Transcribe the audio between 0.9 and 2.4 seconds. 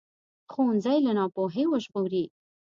له ناپوهۍ وژغوري